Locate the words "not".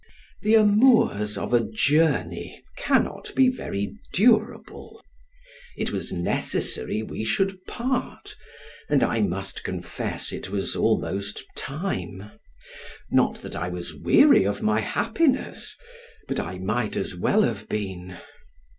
13.11-13.41